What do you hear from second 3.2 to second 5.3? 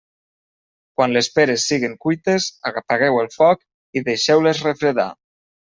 el foc i deixeu-les refredar.